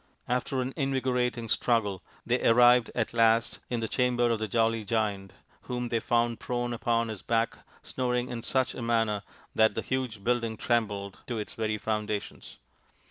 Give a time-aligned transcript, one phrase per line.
[0.27, 5.31] After an invigorating struggle they arrived at last in the chamber of the jolly Giant,
[5.69, 9.21] whom they found prone upon his back snoring in such a manner
[9.53, 12.57] that the huge building trembled to its very foundations.